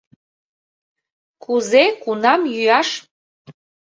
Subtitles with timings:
[1.43, 2.89] —Кузе, кунам йӱаш?